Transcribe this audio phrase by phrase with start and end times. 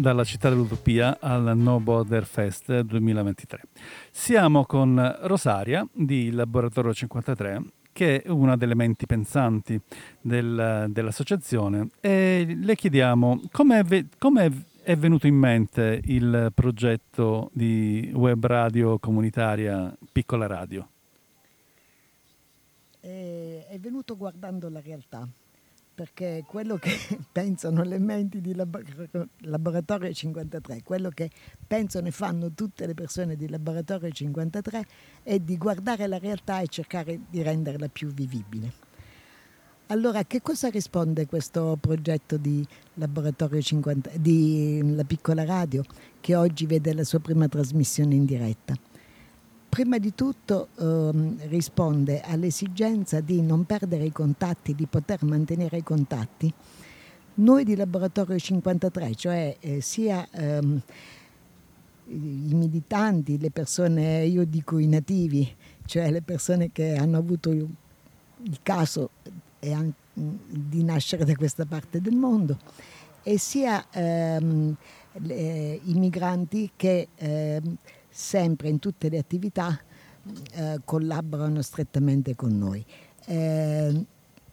[0.00, 3.62] dalla città dell'Utopia al No Border Fest 2023.
[4.10, 9.78] Siamo con Rosaria di Laboratorio 53 che è una delle menti pensanti
[10.20, 13.84] del, dell'associazione e le chiediamo come
[14.82, 20.88] è venuto in mente il progetto di web radio comunitaria Piccola Radio?
[23.00, 25.28] È venuto guardando la realtà
[26.00, 26.96] perché quello che
[27.30, 31.30] pensano le menti di Laboratorio 53, quello che
[31.66, 34.86] pensano e fanno tutte le persone di Laboratorio 53
[35.22, 38.72] è di guardare la realtà e cercare di renderla più vivibile.
[39.88, 45.84] Allora, che cosa risponde questo progetto di Laboratorio 50, di La Piccola Radio,
[46.20, 48.89] che oggi vede la sua prima trasmissione in diretta?
[49.70, 55.82] Prima di tutto ehm, risponde all'esigenza di non perdere i contatti, di poter mantenere i
[55.84, 56.52] contatti.
[57.34, 60.82] Noi di Laboratorio 53, cioè eh, sia ehm,
[62.08, 65.48] i militanti, le persone, io dico i nativi,
[65.86, 69.10] cioè le persone che hanno avuto il caso
[70.12, 72.58] di nascere da questa parte del mondo,
[73.22, 74.74] e sia ehm,
[75.12, 77.76] le, i migranti che ehm,
[78.10, 79.80] sempre in tutte le attività
[80.52, 82.84] eh, collaborano strettamente con noi.
[83.26, 84.04] Eh,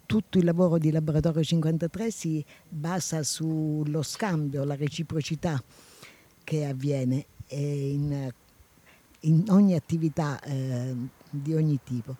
[0.05, 5.61] tutto il lavoro di Laboratorio 53 si basa sullo scambio, la reciprocità
[6.43, 8.31] che avviene in,
[9.21, 10.95] in ogni attività eh,
[11.29, 12.15] di ogni tipo.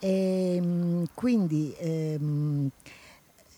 [0.00, 2.70] E, quindi ehm,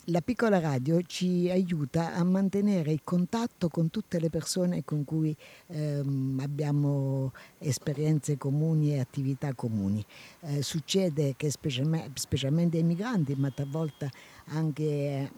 [0.07, 5.37] la piccola radio ci aiuta a mantenere il contatto con tutte le persone con cui
[5.69, 10.05] ehm, abbiamo esperienze comuni e attività comuni.
[10.41, 14.11] Eh, succede che specialmente, specialmente ai migranti, ma talvolta
[14.47, 15.31] anche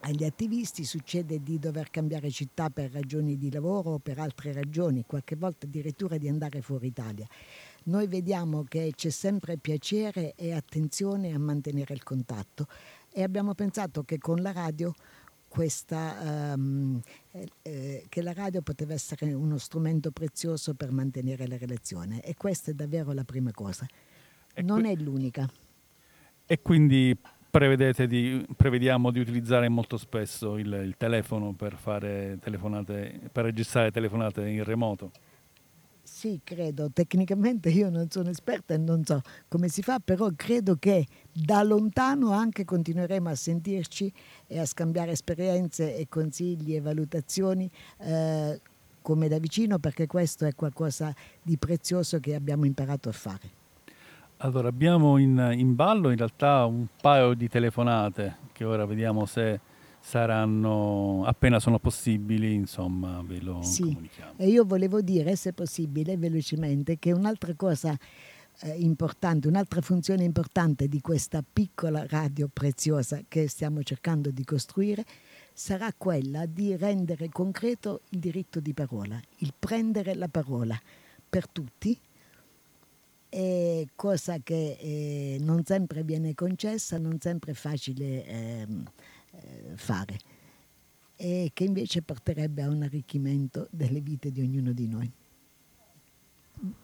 [0.00, 5.04] agli attivisti succede di dover cambiare città per ragioni di lavoro o per altre ragioni,
[5.06, 7.26] qualche volta addirittura di andare fuori Italia.
[7.84, 12.66] Noi vediamo che c'è sempre piacere e attenzione a mantenere il contatto
[13.16, 14.92] e abbiamo pensato che con la radio
[15.48, 17.00] questa, um,
[17.62, 22.72] eh, che la radio poteva essere uno strumento prezioso per mantenere la relazione e questa
[22.72, 23.86] è davvero la prima cosa.
[24.52, 24.90] E non qui...
[24.90, 25.50] è l'unica.
[26.44, 27.18] E quindi
[28.06, 34.46] di, prevediamo di utilizzare molto spesso il, il telefono per, fare telefonate, per registrare telefonate
[34.46, 35.10] in remoto?
[36.16, 36.90] Sì, credo.
[36.90, 41.62] Tecnicamente io non sono esperta e non so come si fa, però credo che da
[41.62, 44.10] lontano anche continueremo a sentirci
[44.46, 48.58] e a scambiare esperienze e consigli e valutazioni eh,
[49.02, 53.50] come da vicino, perché questo è qualcosa di prezioso che abbiamo imparato a fare.
[54.38, 59.60] Allora, abbiamo in, in ballo in realtà un paio di telefonate che ora vediamo se
[60.06, 63.82] saranno appena sono possibili, insomma, ve lo sì.
[63.82, 64.34] comunichiamo.
[64.36, 67.98] E io volevo dire, se possibile, velocemente, che un'altra cosa
[68.60, 75.04] eh, importante, un'altra funzione importante di questa piccola radio preziosa che stiamo cercando di costruire
[75.52, 80.80] sarà quella di rendere concreto il diritto di parola, il prendere la parola
[81.28, 81.98] per tutti,
[83.28, 88.24] è cosa che eh, non sempre viene concessa, non sempre è facile.
[88.24, 88.66] Eh,
[89.76, 90.18] fare
[91.16, 95.10] e che invece porterebbe a un arricchimento delle vite di ognuno di noi.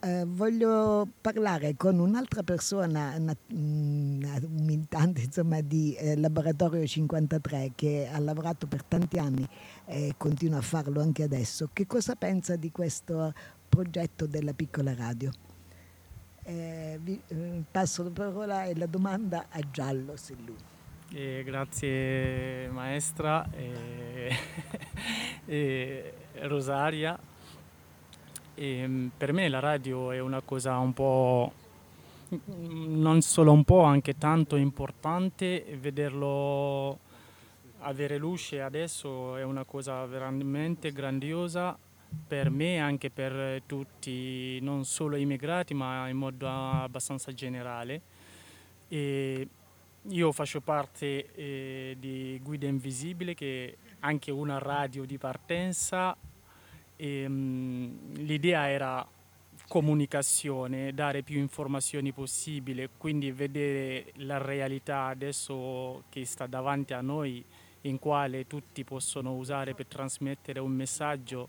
[0.00, 4.20] Eh, voglio parlare con un'altra persona, una, un
[4.50, 9.48] militante insomma, di eh, Laboratorio 53 che ha lavorato per tanti anni
[9.86, 11.70] e continua a farlo anche adesso.
[11.72, 13.32] Che cosa pensa di questo
[13.66, 15.30] progetto della piccola radio?
[16.44, 20.34] Eh, vi, eh, passo la parola e la domanda a Giallo, se
[21.14, 24.34] Eh, grazie maestra e,
[25.44, 27.18] e Rosaria.
[28.54, 31.52] E, mm, per me la radio è una cosa un po',
[32.46, 35.76] non solo un po', anche tanto importante.
[35.78, 36.98] Vederlo
[37.80, 41.76] avere luce adesso è una cosa veramente grandiosa
[42.26, 48.00] per me e anche per tutti, non solo immigrati, ma in modo abbastanza generale.
[48.88, 49.46] E
[50.08, 56.16] io faccio parte eh, di Guida Invisibile, che è anche una radio di partenza.
[56.96, 59.06] E, mh, l'idea era
[59.68, 67.44] comunicazione, dare più informazioni possibile, quindi vedere la realtà adesso che sta davanti a noi,
[67.82, 71.48] in quale tutti possono usare per trasmettere un messaggio,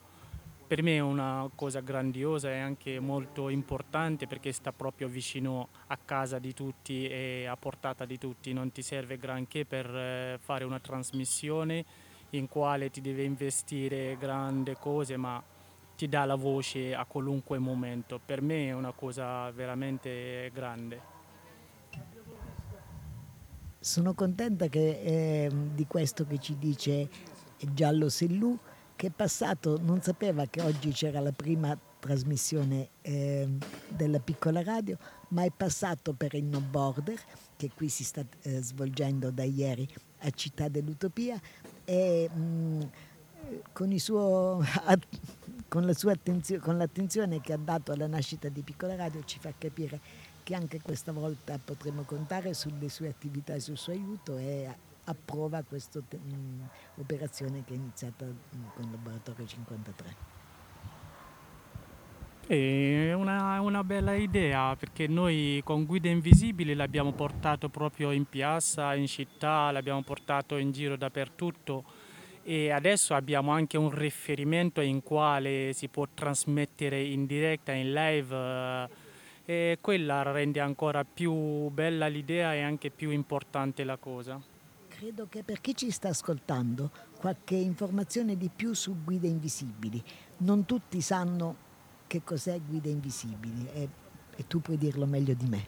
[0.73, 5.99] per me è una cosa grandiosa e anche molto importante perché sta proprio vicino a
[6.03, 10.63] casa di tutti e a portata di tutti, non ti serve granché per eh, fare
[10.63, 11.85] una trasmissione
[12.31, 15.39] in quale ti deve investire grandi cose, ma
[15.95, 18.19] ti dà la voce a qualunque momento.
[18.25, 21.01] Per me è una cosa veramente grande.
[23.77, 27.07] Sono contenta che, eh, di questo che ci dice
[27.59, 28.57] Giallo Sellù,
[29.03, 33.49] che è passato, non sapeva che oggi c'era la prima trasmissione eh,
[33.89, 34.97] della piccola radio,
[35.29, 37.19] ma è passato per il No Border,
[37.57, 39.85] che qui si sta eh, svolgendo da ieri
[40.19, 41.37] a Città dell'Utopia,
[41.83, 42.81] e mh, mm,
[43.73, 44.63] con, suo,
[45.67, 49.51] con, la attenzio, con l'attenzione che ha dato alla nascita di Piccola Radio ci fa
[49.57, 49.99] capire
[50.43, 55.63] che anche questa volta potremo contare sulle sue attività e sul suo aiuto e approva
[55.63, 56.01] questa
[56.95, 58.25] operazione che è iniziata
[58.73, 60.41] con Laboratorio 53.
[62.45, 68.93] È una, una, bella idea perché noi con Guide Invisibili l'abbiamo portato proprio in piazza,
[68.95, 71.85] in città, l'abbiamo portato in giro dappertutto
[72.43, 78.35] e adesso abbiamo anche un riferimento in quale si può trasmettere in diretta, in live
[78.35, 78.89] eh,
[79.45, 84.52] e quella rende ancora più bella l'idea e anche più importante la cosa.
[85.03, 90.01] Credo che per chi ci sta ascoltando qualche informazione di più su guide invisibili.
[90.37, 91.57] Non tutti sanno
[92.07, 93.89] che cos'è guida invisibili e,
[94.33, 95.67] e tu puoi dirlo meglio di me.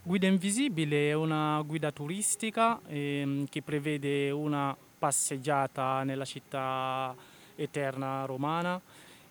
[0.00, 7.16] Guida Invisibile è una guida turistica ehm, che prevede una passeggiata nella città
[7.56, 8.80] eterna romana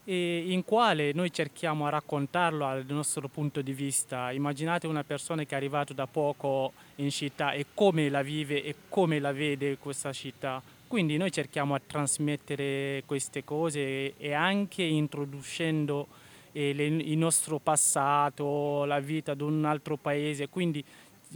[0.05, 4.31] in quale noi cerchiamo a raccontarlo dal nostro punto di vista.
[4.31, 8.75] Immaginate una persona che è arrivata da poco in città e come la vive e
[8.89, 10.61] come la vede questa città.
[10.87, 16.07] Quindi noi cerchiamo a trasmettere queste cose e anche introducendo
[16.51, 20.49] eh, le, il nostro passato, la vita di un altro paese.
[20.49, 20.83] Quindi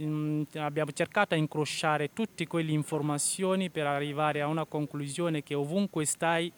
[0.02, 6.04] Mm, abbiamo cercato di incrociare tutte quelle informazioni per arrivare a una conclusione che ovunque
[6.04, 6.52] stai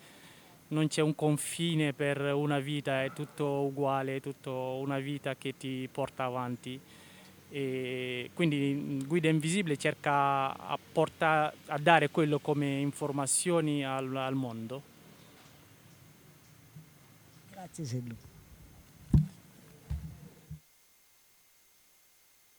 [0.69, 5.56] non c'è un confine per una vita, è tutto uguale, è tutta una vita che
[5.56, 6.81] ti porta avanti.
[7.50, 14.35] E quindi mm, Guida Invisibile cerca a, porta, a dare quello come informazioni al, al
[14.35, 14.83] mondo.
[17.50, 18.17] Grazie Sellu.